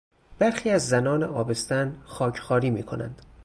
[0.39, 3.21] برخی از زنان آبستن خاکخواری میکنند.